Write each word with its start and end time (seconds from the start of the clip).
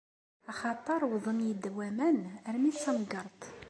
Axaṭer 0.51 1.01
wwḍen-iyi-d 1.09 1.63
waman 1.75 2.17
armi 2.47 2.71
d 2.75 2.77
tamegreḍt! 2.83 3.41